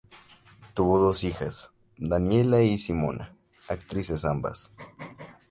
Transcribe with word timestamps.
Tuvo 0.73 0.97
dos 0.97 1.23
hijas: 1.23 1.71
Daniela 1.95 2.63
y 2.63 2.79
Simona, 2.79 3.37
actrices 3.67 4.25
ambas. 4.25 4.71